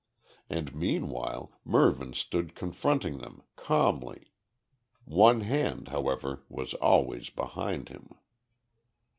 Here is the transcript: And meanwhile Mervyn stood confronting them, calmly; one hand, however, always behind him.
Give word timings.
And 0.49 0.73
meanwhile 0.73 1.51
Mervyn 1.63 2.13
stood 2.13 2.55
confronting 2.55 3.19
them, 3.19 3.43
calmly; 3.55 4.31
one 5.05 5.41
hand, 5.41 5.89
however, 5.89 6.41
always 6.81 7.29
behind 7.29 7.89
him. 7.89 8.09